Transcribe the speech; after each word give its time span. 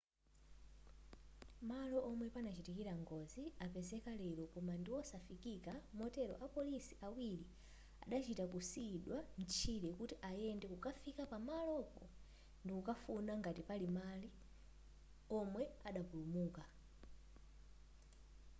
malo 1.69 1.99
omwe 2.09 2.25
panachitikira 2.35 2.93
ngozi 3.03 3.43
apezeka 3.65 4.11
lero 4.21 4.43
koma 4.53 4.73
ndiwosafikika 4.79 5.73
motero 5.99 6.33
apolisi 6.45 6.93
awiri 7.07 7.45
adachita 8.03 8.45
kusiyidwa 8.53 9.17
mtchire 9.39 9.89
kuti 9.99 10.15
ayende 10.29 10.65
kukafika 10.71 11.23
pamalopo 11.31 12.03
ndikufuna 12.63 13.33
ngati 13.39 13.61
pali 13.69 13.87
omwe 15.39 15.63
adapulumuka 15.87 16.63